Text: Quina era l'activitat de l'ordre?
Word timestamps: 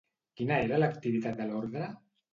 Quina 0.39 0.57
era 0.69 0.79
l'activitat 0.83 1.37
de 1.43 1.47
l'ordre? 1.51 1.95